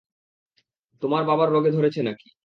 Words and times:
তোমার 1.03 1.23
বাবার 1.23 1.49
রোগে 1.51 1.71
ধরেছে 1.71 2.01
নাকি? 2.03 2.27